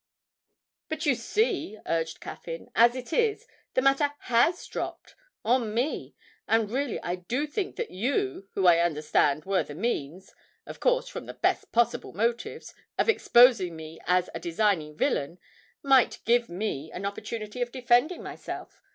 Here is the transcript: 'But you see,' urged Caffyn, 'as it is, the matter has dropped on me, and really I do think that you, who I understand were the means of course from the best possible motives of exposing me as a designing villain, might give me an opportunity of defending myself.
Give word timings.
'But 0.89 1.05
you 1.05 1.13
see,' 1.13 1.77
urged 1.85 2.21
Caffyn, 2.21 2.71
'as 2.75 2.95
it 2.95 3.13
is, 3.13 3.45
the 3.75 3.83
matter 3.83 4.11
has 4.21 4.65
dropped 4.65 5.13
on 5.45 5.75
me, 5.75 6.15
and 6.47 6.71
really 6.71 6.99
I 7.03 7.17
do 7.17 7.45
think 7.45 7.75
that 7.75 7.91
you, 7.91 8.49
who 8.55 8.65
I 8.65 8.79
understand 8.79 9.45
were 9.45 9.61
the 9.61 9.75
means 9.75 10.33
of 10.65 10.79
course 10.79 11.07
from 11.07 11.27
the 11.27 11.35
best 11.35 11.71
possible 11.71 12.13
motives 12.13 12.73
of 12.97 13.09
exposing 13.09 13.75
me 13.75 13.99
as 14.07 14.27
a 14.33 14.39
designing 14.39 14.97
villain, 14.97 15.37
might 15.83 16.17
give 16.25 16.49
me 16.49 16.91
an 16.91 17.05
opportunity 17.05 17.61
of 17.61 17.71
defending 17.71 18.23
myself. 18.23 18.81